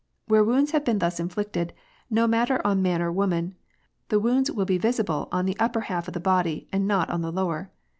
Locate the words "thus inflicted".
0.97-1.73